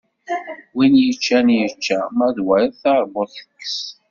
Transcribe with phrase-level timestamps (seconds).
[0.75, 3.75] Win yeččan yečča, ma d wayeḍ teṛbut tekkes.